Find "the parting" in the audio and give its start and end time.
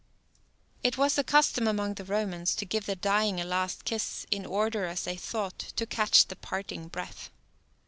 6.25-6.87